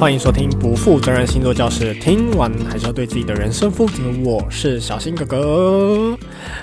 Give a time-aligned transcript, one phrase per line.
[0.00, 1.92] 欢迎收听不负责任星座教室。
[1.96, 4.02] 听完还是要对自己的人生负责。
[4.24, 6.18] 我是小新哥哥。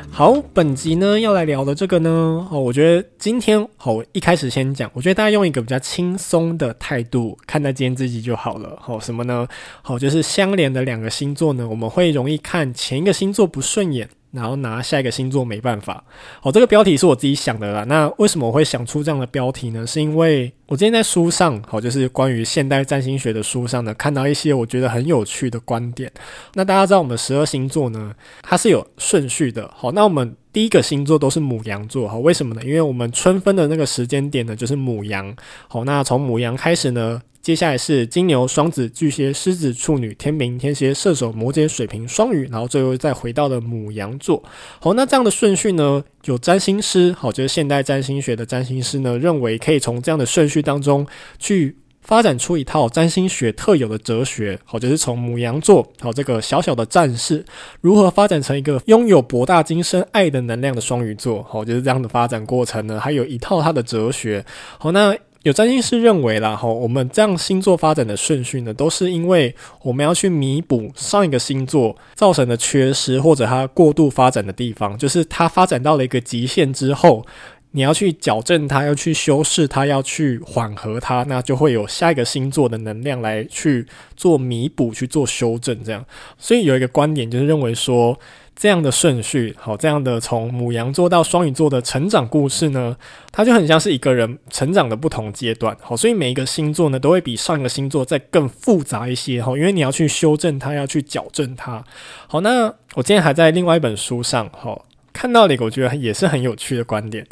[0.10, 2.10] 好，本集呢要来聊的这个呢，
[2.50, 8.76] 哦，我觉得今天好，一开始先讲，我觉得大家用一个比较轻松的态度看待今天这集就好了。
[8.82, 9.48] 好，什么呢？
[9.84, 14.10] 好，就是相连的两个星座呢，我们会容易看前一个星座不顺眼。
[14.38, 16.02] 然后拿下一个星座没办法。
[16.40, 17.84] 好，这个标题是我自己想的啦。
[17.86, 19.86] 那为什么我会想出这样的标题呢？
[19.86, 26.12] 是因为我今天在书上，好，就是关于现代占星学的书上呢，看到一些我觉得很有趣的观点。
[26.54, 29.70] 那大家知道我们十二星座呢，它是有顺序的。
[29.76, 32.08] 好，那我们第一个星座都是母羊座。
[32.08, 32.62] 好，为什么呢？
[32.64, 35.36] 因为我们春分的那个时间点呢，就是母羊。
[35.68, 37.22] 好，那从母羊开始呢。
[37.48, 44.44] 接下来是金牛、双子、巨蟹、狮子、处女、天秤、天蝎、射手、摩羯、水瓶、双鱼，然后最后再回到了母羊座。
[44.82, 51.08] 好，那这样的顺序呢，有占星师，好，就是现代占星学的占星师呢，认为可以从这样的顺序当中
[51.40, 54.60] 去发展出一套占星学特有的哲学。
[54.66, 57.46] 好，就是从母羊座，好，这个小小的战士，
[57.80, 61.42] 如何发展成一个拥有博大精深爱的能量的双鱼座。
[61.44, 64.46] 好，就是这样的发展过程呢，还有一套它的哲学。
[64.78, 65.16] 好，那。
[65.48, 77.26] 有占星师认为啦，哈，我们这样星座发展的顺序呢，都是因为我们要去弥补上一个星座造成的缺失，或者它过度发展的地方，就是它发展到了一个极限之后，
[77.72, 86.06] 你要去矫正它，要去修饰它，要去缓和它，那就会有下一个星座的能量来去做弥补、去做修正，这样。
[86.38, 88.20] 所以有一个观点就是认为说。
[88.60, 92.98] 这样的顺序，好，这样的从母羊座到双鱼座的成长故事呢，
[93.32, 101.84] 它就很像是一个人成长的不同阶段，好，所以每一个星座呢，都会比上一个星座再更复杂一些，哈，因为你要去修正它，要去矫正它，
[102.28, 104.76] 好，那我今天还在另外一本书上，哈，
[105.14, 107.24] 看到了一个我觉得也是很有趣的观点，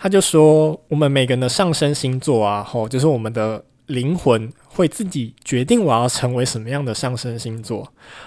[0.00, 3.64] 他就说，我们每个人的上升星座啊，哈，就是我们的。
[3.92, 7.86] 灵魂会自己决定我要成为什么样的上升星座。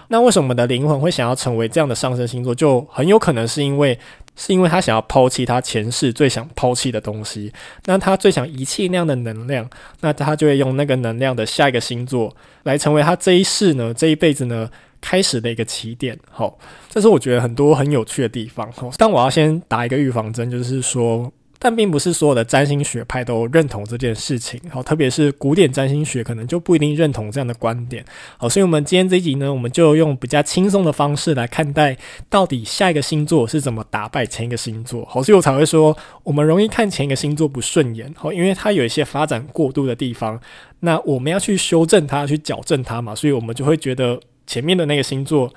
[0.10, 2.54] 那为什么我们的灵魂会想要成为这样的上升星座？
[2.54, 3.98] 就很有可能是因为，
[4.36, 7.52] 是因为他想要抛弃他前世最想抛弃的东西。
[7.86, 9.68] 那他最想遗弃那样的能量，
[10.02, 14.70] 那他就会用那个能量的下一个星座来成为他这一世呢，这一辈子呢
[15.02, 16.18] 开始的一个起点。
[16.30, 16.58] 好，
[16.90, 18.72] 这是我觉得很多很有趣的地方。
[18.98, 21.32] 但我要先打一个预防针，就是说。
[21.58, 28.04] 但并不是所有的占星学派都认同这件事情，好，特别是古典占星学可能就不一定认同这样的观点，
[28.38, 31.98] 好，所以我们今天这一集呢，我们就用比较轻松的方式来看待，
[32.30, 40.40] 到底下一个星座是怎么打败前一个星座，好，所以我才会说，我们容易看前一个星座不顺眼，好，因为它有一些发展过度的地方，
[40.82, 45.52] 那我们要去修正它，去矫正它嘛，所以我们就会觉得前面的那个星座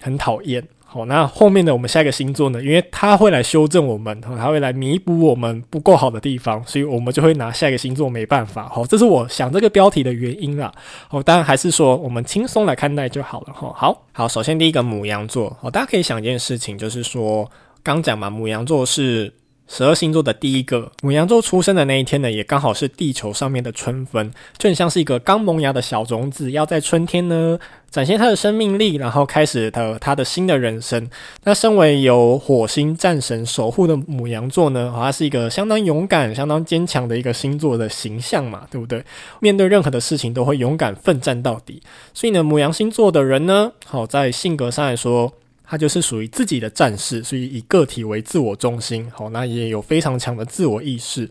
[0.00, 0.66] 很讨厌。
[0.90, 2.62] 好，那后面的我们下一个星座呢？
[2.62, 8.66] 因为它会来修正我们，它会来弥补我们不够好的地方，所以我们就会拿下一个星座没办法。
[8.70, 10.72] 好，这是我想这个标题的原因啦。
[11.08, 13.52] 好，当然还是说我们轻松来看待就好了。
[13.52, 17.50] 哈，好好，首先第一个母羊座，好，大家可以想一件事情，就是说
[17.82, 19.30] 刚讲嘛，母羊座是。
[19.68, 27.58] 十二星座的第一个母羊座出生的那一天呢，也刚好是地球上面的春分，就很像是一个刚萌芽的小种子，要在春天呢
[27.90, 31.08] 展现它的生命力，然后开始的它的新的人生。
[31.44, 39.04] 那身为由火星战神守护的母羊座呢，它是一个相当勇敢、相当坚强的一个星座的形象嘛，对不对？
[39.40, 41.82] 面对任何的事情都会勇敢奋战到底。
[42.14, 45.30] 所以呢，母羊星座的人呢，好，在性格上来说。
[45.68, 51.28] 他就是属于自己的战士，所以以个体为自我中心，好，那也有非常强的自我意识。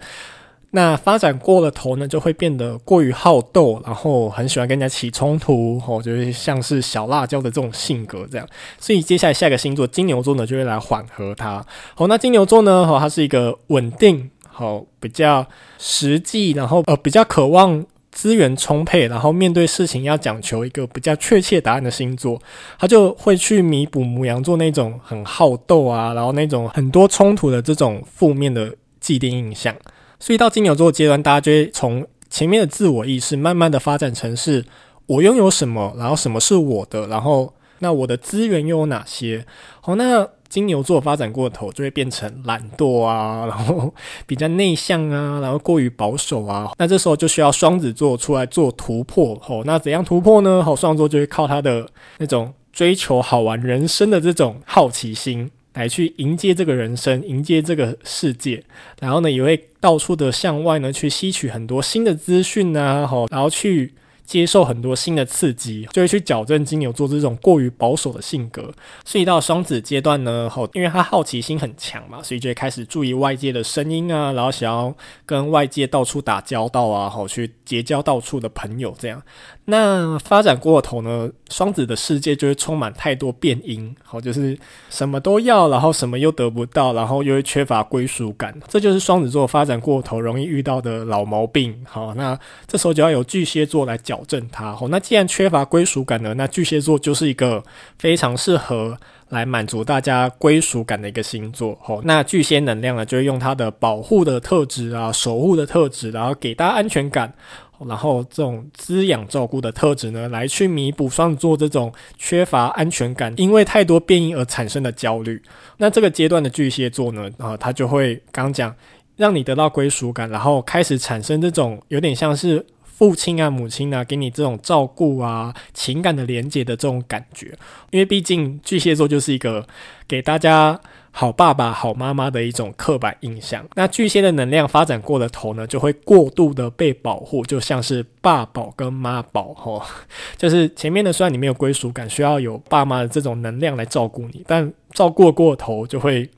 [0.71, 8.47] 那发展过了头呢，就会变得过于好斗，然后很喜欢跟人家起冲突，哦，就是像是小辣椒的这种性格这样。
[8.77, 11.65] 所以接下来下一个星座金牛座呢，就会来缓和它。
[11.95, 15.47] 好，那金牛座呢，好，它是一个稳定，好，比较
[15.79, 17.83] 实际，然后呃，比较渴望。
[18.17, 22.41] 资源充沛，然后面对事情要讲求一个比较确切答案的星座，
[22.79, 29.75] 他就会去弥补牡羊座那种很好斗啊，然后那种很多冲突的这种负面的既定印象。
[30.19, 34.65] 所以到金牛座阶段，大家就会从前面的自我意识慢慢的发展成是
[35.05, 39.45] 我拥有什么，然后什么是我的，然后那我的资源又有哪些？
[39.79, 40.27] 好，那。
[40.49, 43.93] 金牛座发展过头，就会变成懒惰啊，然后
[44.25, 46.71] 比较内向啊，然后过于保守啊。
[46.77, 49.35] 那这时候就需要双子座出来做突破。
[49.41, 50.63] 吼，那怎样突破呢？
[50.63, 58.63] 吼，双子座就会靠他的那种追求好玩人生的这种好奇心，来去迎接这个人生，迎接这个世界。
[58.99, 63.93] 然后呢，也会到处的向外呢去吸取很多新的资讯啊，吼，然后去。
[64.27, 68.71] 接受很多新的刺激，就会去矫正金牛座这种过于保守的性格。
[69.05, 74.93] 所以到双子阶段呢，好，因为他好奇心很强嘛，所以就会开始注意外界的声音啊，然后想要
[75.25, 79.23] 跟外界到处打交道啊，好，去结交到处的朋友这样。
[79.69, 84.57] 那发展过头呢，双子的世界就会充满太多变因，好，就是
[84.89, 91.77] 什么都要，然后什么又得不到，然后又会缺乏归属感，这就是双子座发展过头容易遇到的老毛病。
[91.85, 94.73] 好，那这时候就要有巨蟹座来矫正它。
[94.73, 97.61] 好，那既然缺乏归属感呢，那巨蟹座就是一个
[97.99, 98.97] 非常适合
[99.27, 101.77] 来满足大家归属感的一个星座。
[101.81, 107.33] 好，那巨蟹能量呢，就会用它的保护的特质啊，守护的特质，然后给大家安全感。
[107.85, 115.41] 然后这种滋养照顾的特质呢，来去弥补双子座这种缺乏安全感，因为太多变因而产生的焦虑。
[115.77, 118.73] 那这个阶段的巨蟹座呢，啊，他就会刚讲，
[119.15, 127.47] 让你得到归属感，然后开始产生这种有点像是父亲啊、母亲啊，给你这种照顾啊、情感的连接的这种感觉。
[127.91, 129.67] 因为毕竟巨蟹座就是一个
[130.07, 130.79] 给大家。
[131.11, 133.65] 好爸爸、好妈妈的一种刻板印象。
[133.75, 139.81] 那巨蟹的能量发展过了头呢，就会过度的被保护，就像是爸宝跟妈宝吼，
[140.37, 146.29] 就是前面的虽然你没有归属感，需要有爸妈的这种能量来照顾你，但照顾过头就会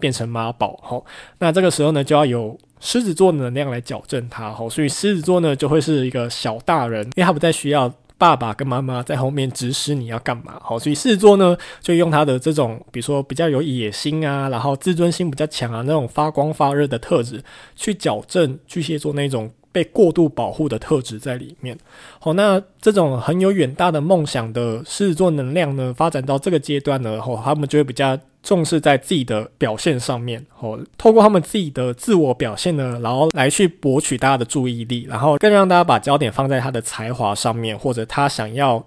[0.00, 1.04] 变成妈宝吼。
[1.38, 4.70] 那这个时候呢，就要有狮子座的能量来矫正它吼。
[4.70, 7.92] 所以狮子座呢，就会是一个小大人，因为他不再需要。
[8.22, 10.56] 爸爸跟妈妈在后面指使你要干嘛？
[10.62, 17.42] 好，所以狮子座呢，就用他的这种，比如说比较有野心啊，然后自尊心比较强啊，那种发光发热的特质，
[17.74, 21.76] 去矫正巨蟹座那种被过度保护的特质在里面。
[22.20, 28.16] 好，那这种很有远大的梦想的狮子座能量呢，发展到这个阶段呢，后他们就会比较。
[28.42, 38.84] 重视在自己的表现上面，哦，透过他们自己的自我表现呢，然后来去博取大家的注意力，然后更让大家把焦点放在他的才华上面，或者他想要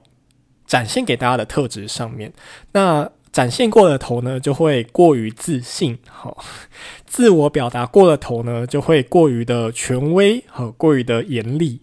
[0.65, 2.33] 展现给大家的特质上面。
[2.73, 6.41] 那展现过了头呢，就会过于自信，好，
[7.05, 11.77] 自我表达过了头呢，就会过于的权威，和过于的严厉。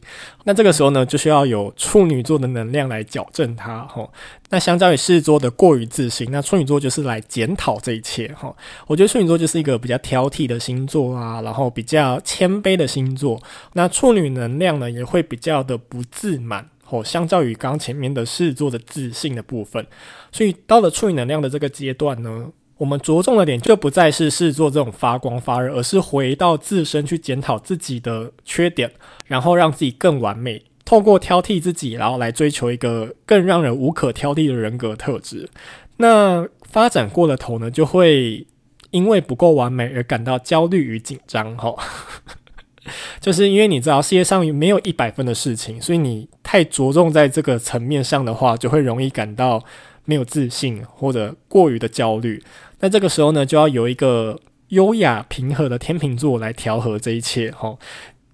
[0.45, 4.09] 那这个时候呢，就需要有处女座的能量来矫正它，哈。
[4.49, 8.57] 那相较于狮子座的过于自信，那处女座就是来检讨这一切，哈。
[8.87, 13.39] 我觉得处女座就是一个比较挑剔的星座啊，然后比较谦卑的星座。
[13.75, 16.71] 那处女能量呢，也会比较的不自满。
[16.93, 19.87] 哦，相较于刚前面的狮子座的自信的部分，
[20.31, 28.93] 所以到了处理能量的这个阶段呢，我们着重的点就不再是狮子座这种发光发热，而是回到自身去检讨自己的缺点，
[29.27, 30.62] 然后让自己更完美。
[30.85, 35.49] 透过挑剔自己，然后来追求一个更让人无可挑剔的人格特质。
[35.97, 38.47] 那发展过了头呢，就会
[38.91, 41.56] 因为不够完美而感到焦虑与紧张。
[41.56, 41.75] 哈。
[43.20, 49.62] 就是因为你知道世界上没有一百分的事情，所以你太着重在这个层面上的话，就会容易感到
[50.05, 52.43] 没有自信或者过于的焦虑。
[52.81, 57.50] 那这个时候呢，就要有一个优雅平和的天秤座来调和这一切。
[57.52, 57.79] 哈，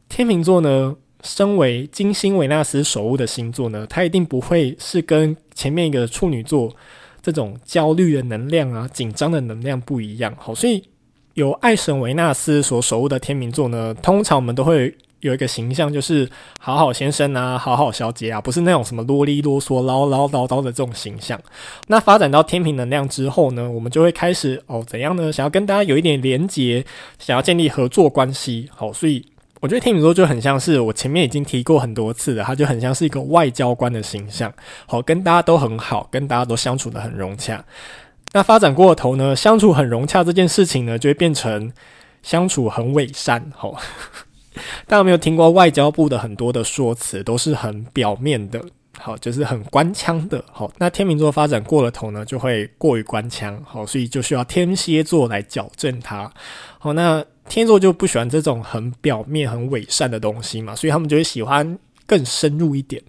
[0.08, 6.74] 天秤座呢，身为金星维纳斯守护的星座呢，它一定不会是跟前面一个处女座
[7.20, 10.34] 这种焦虑的能量啊、紧张的能量不一样。
[10.38, 10.82] 好，所以。
[11.38, 21.40] 由爱神维纳斯所守护的天秤座呢，通常我们都会有一个形象，就是好好先生啊，好好小姐啊，不是那种什么啰里啰嗦、唠唠叨叨的这种形象。
[21.87, 25.32] 那发展到天平能量之后呢，我们就会开始哦，怎样呢？
[25.32, 26.85] 想要跟大家有一点连结，
[27.20, 28.69] 想要建立合作关系。
[28.74, 29.24] 好，所以
[29.60, 34.53] 我觉得天秤座就很像是我前面已经提过很多次了，它就很像是一个外交官的形象。
[34.86, 37.65] 好，跟大家都很好，跟大家都相处得很融洽。
[38.38, 41.72] 那发展过头呢，相处很融洽这件事情呢，就会变成
[42.22, 43.50] 相处很伪善。
[43.56, 43.76] 吼，
[44.86, 48.62] 大家有没有听过外交部的很多的说辞，都是很表面的，
[48.96, 50.44] 好，就是很官腔的。
[50.52, 53.60] 好，那天秤座发展过了头呢，就会过于官腔。
[53.66, 56.30] 好，所以就需要天蝎座来矫正它。
[56.78, 61.76] 好，那天座就不喜欢这种很表面、很伪善的东西嘛，所以他们就会喜欢。
[62.08, 63.03] 更深入一点，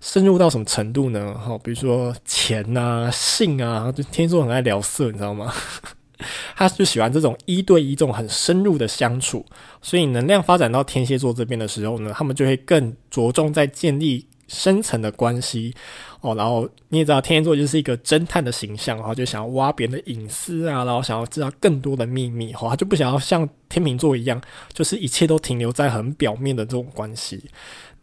[0.00, 1.34] 深入到什么程度呢？
[1.34, 5.52] 哈，比如说钱啊、性啊，就天蝎座很爱聊色，你知道吗？
[6.54, 9.44] 他就喜欢这种一对一、这种很深入的相处。
[9.82, 15.74] 所以能量发展到天蝎座这边的时候呢，他们就会更着重在建立深层的关系
[16.20, 16.32] 哦。
[16.36, 22.52] 然后你也知道，天蝎座就是一个侦探的形象，然后就想要挖别人的隐私啊，然后想要知道更多的秘密。
[22.52, 24.40] 哈，他就不想要像天秤座一样，
[24.72, 27.42] 就是一切都停留在很表面的这种关系。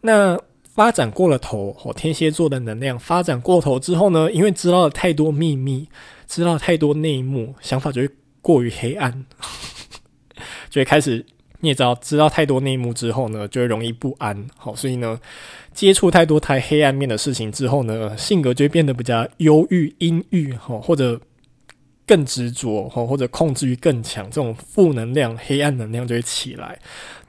[0.02, 0.38] 那
[0.74, 5.88] 发展过了头，哦，天蝎座的能量发展过头之后呢，因为知道了太多秘密，
[6.26, 8.08] 知道了太多内幕，想法就会
[8.40, 9.24] 过于黑暗，
[10.70, 11.24] 就会开始，
[11.60, 15.20] 你也知道，知道太多内幕之后呢，就会容易不安，好，所以呢，
[15.72, 21.20] 接触太多太黑暗面的事情之后呢，性格就会变得比较忧郁、阴郁，哈，或者
[22.06, 26.78] 更执着或者控制欲更强，这种负能量、黑暗能量就会起来。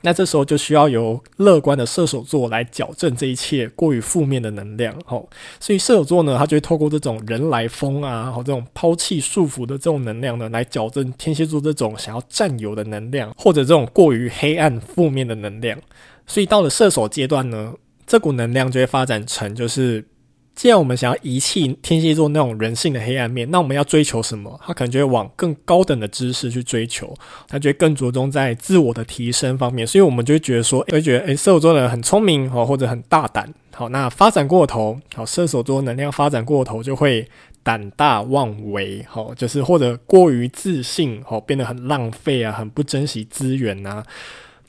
[0.02, 4.94] 那这时候就需要由乐观的射手座来矫正这一切过于负面的能量。
[5.06, 15.80] 吼，所以射手座呢，他就会透过这种人来疯啊，或这种抛弃束缚的这种能量呢，来矫正天蝎座这种想要占有的能量，或者这种过于黑暗负面的能量。
[16.28, 17.74] 所以到了射手阶段呢，
[18.06, 20.06] 这股能量就会发展成就是。
[20.56, 24.60] 既然我们想要遗弃天蝎座那种人性的黑暗面，那我们要追求什么？
[24.64, 27.14] 他可能就会往更高等的知识去追求，
[27.48, 29.86] 他就会更着重在自我的提升方面。
[29.86, 33.52] 所以，我们就会觉得说，会觉得，诶，射手座的人很聪明哦，或者很大胆。
[33.74, 37.28] 好，那发展过头，好，射手座能量发展过头就会
[37.64, 44.04] 胆大妄为，好，就是或者过于自信，好，变得很浪费啊，很不珍惜资源呐、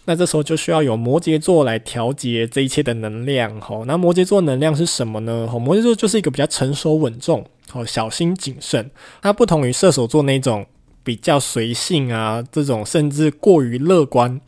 [0.06, 3.84] 那这时候就需要有摩羯座来调节这一切的能量，吼。
[3.84, 5.49] 那摩羯座能量是什么呢？
[5.50, 8.90] 吼，摩羯座就是一个比较成熟稳重，吼，小心谨慎。
[9.23, 10.66] 它不同于射手座那种
[11.02, 14.40] 比较随性啊，这种甚至过于乐观，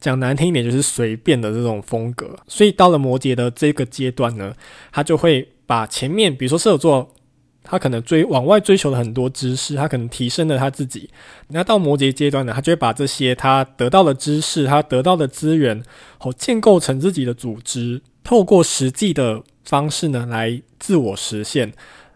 [0.00, 2.36] 讲难听一点就是随便的这种风格。
[2.46, 4.54] 所以到了摩羯的这个阶段呢，
[4.92, 7.12] 他就会把前面，比如说射手座。
[7.62, 11.08] 他可能追往外追求了很多知识，他可能提升了他自己。
[11.48, 15.82] 那到摩羯阶段呢，他就会把这些他得到的知识、他得到的资源，
[16.18, 21.72] 好建构成自己的组织，透过实际的方式呢来自我实现，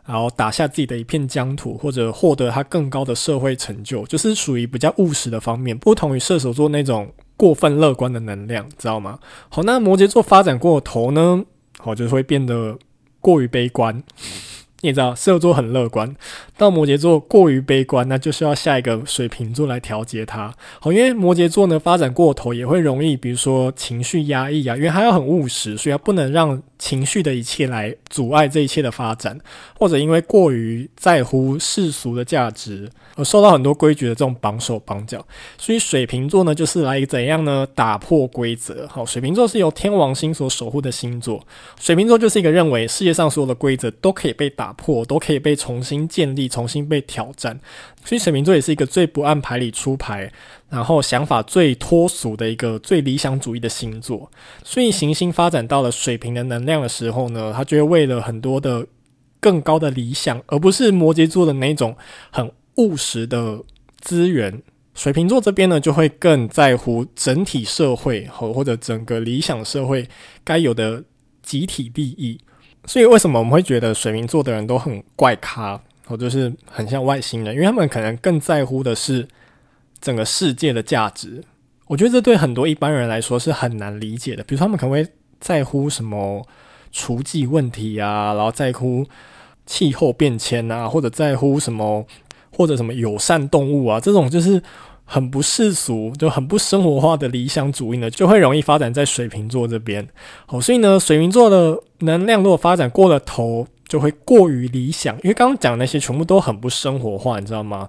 [0.07, 9.19] 然后打下自己的一片疆土，或者获得他更高的社会成就，就是属于比较务实的方面，不同于射手座那种过分乐观的能量，知道吗？
[9.51, 11.45] 好，那摩羯座发展过头呢，
[11.79, 12.79] 好，就是会变得
[13.21, 14.03] 过于悲观。
[14.85, 16.15] 你也知道，射手座很乐观，
[16.59, 20.53] 到摩羯座过于悲观，那就需要下一个水瓶座来调节它。
[20.79, 29.41] 好，因为摩羯座呢发展过头，也会容易，比如说情绪压抑啊，因为它要很务实，所以它不能让情绪的一切来阻碍这一切的发展，
[29.79, 32.87] 或者因为过于在乎世俗的价值
[33.17, 35.27] 而受到很多规矩的这种绑手绑脚。
[35.57, 37.67] 所以水瓶座呢，就是来怎样呢？
[37.75, 38.87] 打破规则。
[38.87, 41.43] 好，水瓶座是由天王星所守护的星座，
[41.81, 47.59] 水瓶座就是一个认为世界上所有的规则都可以被打破，都可以被重新建立、重新被挑战，
[48.05, 50.31] 所以水瓶座也是一个最不按牌理出牌，
[50.69, 54.31] 然后想法最脱俗的一个最理想主义的星座。
[54.63, 58.87] 所以行星发展到了水瓶的能量的时候呢，他就会为了很多的
[59.41, 61.97] 更高的理想，而不是摩羯座的那种
[62.31, 63.63] 很务实的
[64.01, 64.63] 资源。
[64.95, 70.09] 水瓶座这边呢，就会更在乎整体社会和或者整个理想社会
[70.45, 71.03] 该有的
[71.43, 72.39] 集体利益。
[72.87, 77.55] 所以，为什么我们会觉得水瓶座的人都很怪咖，或就是很像外星人？
[77.55, 79.27] 因为他们可能更在乎的是
[80.01, 81.43] 整个世界的价值。
[81.87, 84.45] 我觉得这对很多一般人来说是很难理解的。
[84.45, 85.07] 比如说，他们可能会
[85.41, 86.47] 在乎什么
[86.93, 89.05] 厨技问题啊，然后在乎
[89.67, 92.07] 气候变迁啊，或者在乎什么，
[92.53, 94.63] 或者什么友善动物啊，这种就是。
[95.05, 100.07] 很不世俗，就很不生活化的理想主义呢，就会容易发展在水瓶座这边。
[100.47, 105.15] 好，所以呢，水瓶座的能量如果发展过了头，就会过于理想。
[105.17, 107.89] 因为刚刚讲那些全部都很不生活化，你知道吗？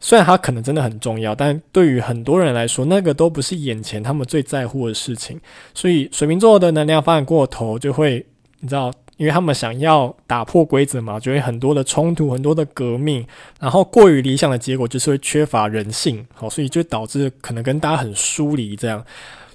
[0.00, 5.40] 虽然它可能真的很重要，但对于很多人来说，那个都不是眼前他们最在乎的事情。
[5.74, 8.24] 所以水瓶座的能量发展过头，就会
[8.60, 8.92] 你知道。
[9.16, 13.24] 因为他们想要打破规则嘛，就会很多的冲突，很多的革命，
[13.60, 19.04] 然后过于理想的结果就是会缺乏人性，好，所以就导致可能跟大家很疏离这样，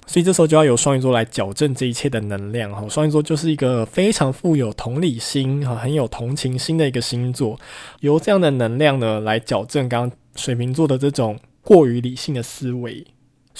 [0.06, 7.60] 所以这时候就要由双鱼座来矫正这一切的能量，哈，双鱼座就是一个非常富有同理心，哈，很有同情心的一个星座，
[8.00, 13.06] 由这样的能量呢来矫正刚刚水瓶座的这种过于理性的思维。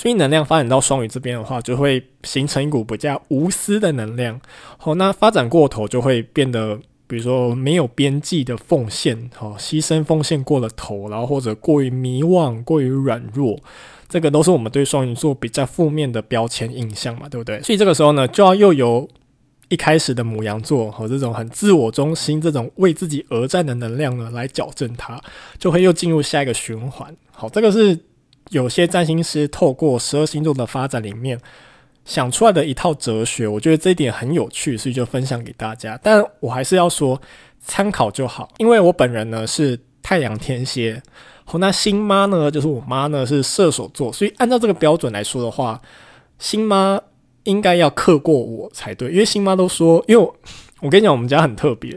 [0.00, 4.40] 所以能量发展到双鱼这边的话，就会形成一股比较无私的能量。
[4.78, 13.61] 好，那发展过头就会变得，比如说没有边际的奉献，好，牺牲奉献过了头，然后或者过于迷惘、过于软弱，
[14.09, 17.61] 这个都是我们对双鱼座比较负面的标签印象嘛，对不对？
[17.61, 19.07] 所以这个时候呢，就要又由
[19.69, 25.21] 一开始的母羊座和这种很自我中心、这种为自己而战的能量呢，来矫正它，
[25.59, 27.14] 就会又进入下一个循环。
[27.30, 27.99] 好，这个是。
[28.49, 31.38] 有些占星师透过十二星座的发展里面
[32.04, 35.99] 想出来的一套哲学，我觉得这一点很有趣，所以就分享给大家。
[36.02, 37.20] 但我还是要说
[37.61, 41.00] 参考就好，因为我本人呢是太阳天蝎，
[41.44, 45.80] 好，那星妈呢就是我妈呢是射手座，所以按照这个标准来说的话，
[46.38, 47.00] 星妈
[47.44, 50.35] 应该要克过我才对，因为星妈都说，因为我，
[50.80, 51.97] 我跟你讲，我们家很特别。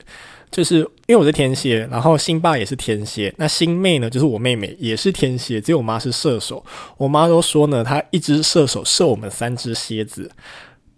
[0.52, 6.64] 就是因为我是天蝎，然后星爸也是天蝎，那星妹呢，就是我妹妹也是天蝎，只有我妈是射手。
[6.96, 10.32] 我妈都说呢，她一只射手射我们三只蝎子，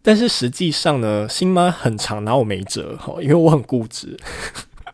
[0.03, 4.15] 但是实际上呢，星妈很长拿我没辙哈，因为我很固执，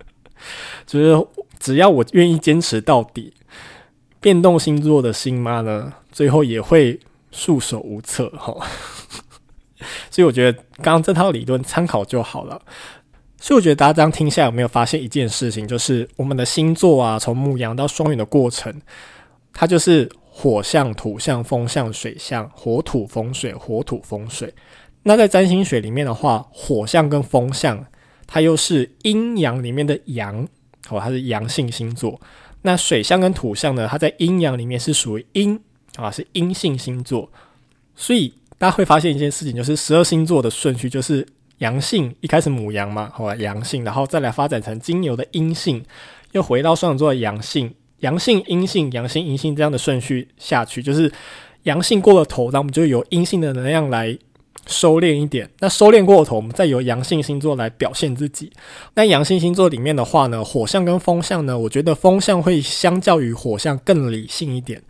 [0.87, 1.27] 就是
[1.59, 3.33] 只要我愿意坚持到底，
[4.21, 6.97] 变动星座的星妈呢，最后也会
[7.31, 8.55] 束手无策哈。
[10.09, 12.61] 所以我觉得刚刚这套理论参考就好了。
[13.43, 18.71] 所以我觉得大家这样听下来，有没有发现一件事情，就是我们的星座啊，从牧羊到双鱼的过程，
[19.51, 24.53] 它就是火象、土象、风象、水象，火土风水，火土风水。
[25.01, 27.83] 那在占星学里面的话，火象跟风象，
[28.27, 30.47] 它又是阴阳里面的阳，
[30.89, 32.21] 哦，它是阳性星座。
[32.61, 35.59] 那水象跟土象呢，它在阴阳里面是属于阴
[35.95, 37.27] 啊，是阴性星座。
[37.95, 41.27] 所以大家会发现一件事情，就是十二星座的顺序就是。
[41.61, 45.83] 阳性一开始母羊嘛，好吧阳性，然后再来发展成金牛的阴性，
[46.31, 51.11] 又回到双子座的阳性，阳性阴性，阳性阴性这样的顺序下去，就是
[51.63, 54.17] 阳性过了头，那我们就由阴性的能量来
[54.65, 55.47] 收敛一点。
[55.59, 58.51] 那收敛过头，我们再由阳性星座来表现自己。
[58.95, 64.81] 那阳性星座里面的话呢，火象跟风象呢，我觉得风象会相较于火象更理性一点。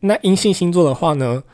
[0.00, 1.44] 那阴性星座的话呢，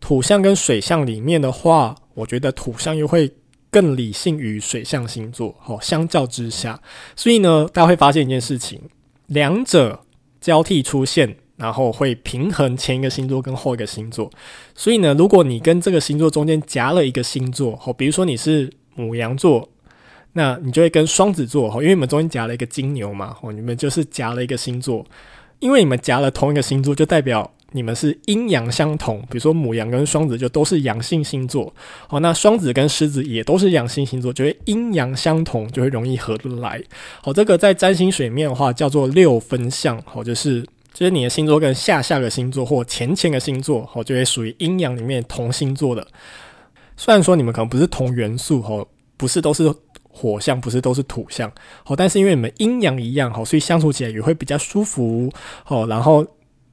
[0.00, 3.32] 土象跟水象里面的话，我觉得土象又会。
[3.70, 6.80] 更理性于水象星座，哦，相较之下，
[7.14, 8.80] 所以呢，大家会发现一件事情，
[9.26, 10.00] 两者
[10.40, 14.30] 交替出现，然后会平衡前一个星座跟后一个星座。
[14.74, 19.68] 所以呢，如果你跟这个星座中间夹了一个星座，哦，比如说你是母羊座，
[20.32, 25.06] 那你就会跟双子座，哦，因为你们中间夹了一个金牛嘛，哦，你们就是夹了一个星座，
[25.60, 27.52] 因为你们夹了同一个星座，就代表。
[27.72, 31.72] 你们是阴阳相同，比如说母羊跟双子就都是阳性星座，
[32.08, 36.82] 好，那双子跟狮子也都是阳性星座，就会阴阳相同，就会容易合得来。
[37.22, 40.62] 好，这个在占星水面的话叫做六分相，好，就是
[40.92, 46.04] 就是你的星座跟下下个星座或前前个星座，好，就会属于阴阳里面同星座的。
[46.96, 48.84] 虽然说你们可能不是同元素，哈，
[49.16, 49.72] 不是都是
[50.08, 51.48] 火象，不是都是土象，
[51.84, 56.26] 好，但是因为你们阴阳一样，好，所以相处起来也会比较舒服，好，然后。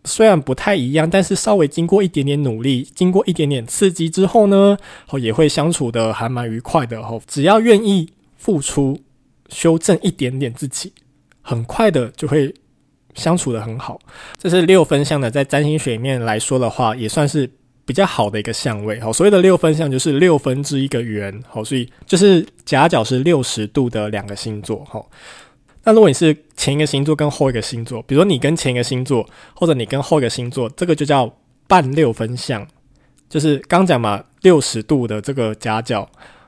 [0.07, 4.77] 虽然不太一样，但是稍微经过一点点努力，经过一点点刺激之后呢，
[5.09, 7.21] 哦，也会相处得还蛮愉快的哦。
[7.27, 8.99] 只要愿意付出，
[9.49, 10.93] 修正一点点自己，
[11.41, 12.53] 很快的就会
[13.13, 13.99] 相处得很好。
[14.37, 17.49] 这是六分相的，在占星学里面来说的话，也算是
[17.85, 18.99] 比较好的一个相位。
[18.99, 25.09] 好，所谓的六分相就是六分之一个圆，好，所以就是夹角是六十度的两个星座，好。
[25.87, 31.33] 那如果你是前一个星座跟后一个星座，比如说你跟前一个星座，或者你跟后一个星座，这个就叫
[31.65, 32.67] 半六分相，
[33.29, 36.05] 就是刚讲嘛，六十度的这个夹角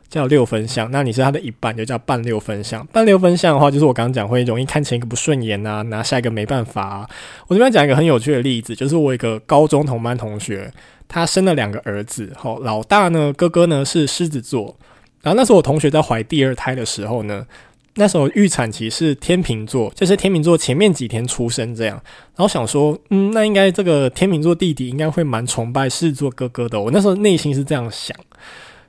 [0.10, 0.92] 叫六分相。
[0.92, 2.86] 那你是它的一半，就叫半六分相。
[2.88, 7.10] 半六分相的话，就是我刚刚讲会容易看前一个不顺眼啊，拿下一个没办法啊。
[7.48, 10.70] 我这边讲一个很有趣的例子，就是我一个高中同班同学，
[11.08, 14.76] 他生了两个儿子，好，老大呢，哥哥呢是狮子座，
[15.22, 17.48] 然后那时候我同学在怀第二胎的时候呢。
[17.96, 21.96] 那时候预产期是天秤座，就是天秤座前面几天出生这样，
[22.36, 26.80] 然后想说，嗯，那应该这个天秤座弟弟应该会蛮崇拜狮子座哥哥的。
[26.80, 28.16] 我那时候内心是这样想，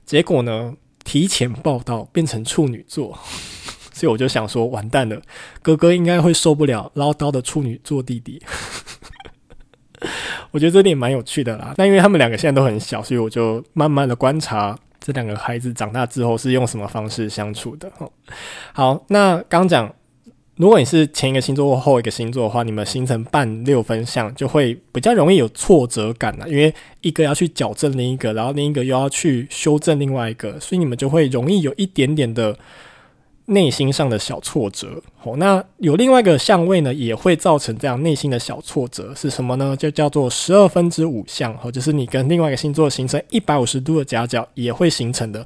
[0.04, 3.18] 结果呢，提前报到变成处女座，
[3.92, 5.20] 所以我就想说，完蛋了，
[5.62, 8.40] 哥哥应该会受不了唠叨的处女座弟弟。
[10.52, 11.74] 我觉得这点蛮有趣的啦。
[11.76, 14.78] 那因为他们两个现在都很小，所以我就慢慢的观察。
[15.00, 17.90] 这两个孩子长大之后是用什么方式相处的？
[18.72, 19.92] 好，那刚讲，
[20.56, 32.56] 如果你是前一个星座或后一个星座的话，你们形成半六分相，就会比较容易有挫折感了，因为一个要去矫正另一个，然后另一个又要去修正另外一个，所以你们就会容易有一点点的。
[33.50, 39.76] 内心上的小挫折，哦，那有另外一个相位呢，也会造成这样内心的小挫折，是什么呢？
[39.76, 45.44] 就叫做十二分之五相，哦，就是你跟另外一个星座形成一百五十度的夹角，也会形成的。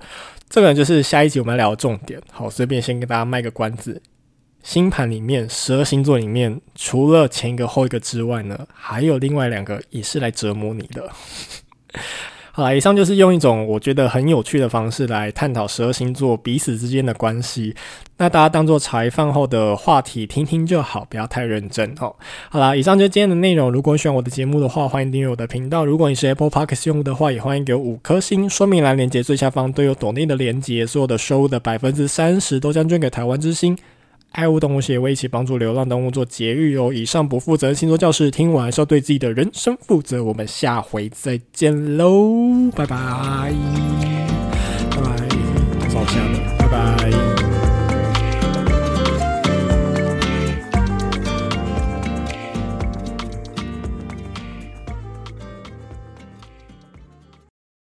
[0.50, 2.20] 这个，就是下一集我们聊的重点。
[2.30, 4.00] 好，随便先给大家卖个关子。
[4.62, 11.10] 星盘里面十二星座里面，除了前一个后一个之外呢，还有另外两个也是来折磨你的。
[12.56, 17.74] 好啦，以上就是用一种我觉得很有趣的方式来探讨十二星座彼此之间的关系。
[18.16, 22.14] 那大家当做茶余饭后的话题听听就好，不要太认真哦。
[22.48, 23.72] 好啦，以上就是今天的内容。
[23.72, 25.84] 如果喜欢我的节目的话，欢迎订阅我的频道。
[25.84, 28.48] 如果你是 Apple Podcast 用户的话，也欢迎给我五颗星。
[28.48, 33.76] 说明栏连接最下方都有抖内的连接，所有的收入的百分之三十都将捐给台湾之星。
[34.34, 36.92] 爱护动物协会一起帮助流浪动物做节日哦。
[36.92, 40.22] 以上不负责的星座教室，听完是要对自己的人生负责。
[40.22, 42.96] 我们下回再见喽，拜拜，
[44.90, 45.28] 拜拜，
[45.88, 47.33] 早下了，拜拜。